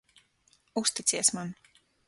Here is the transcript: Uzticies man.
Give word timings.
Uzticies 0.81 1.31
man. 1.35 1.55